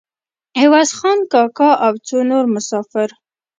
[0.61, 3.09] عوض خان کاکا او څو نور مسافر.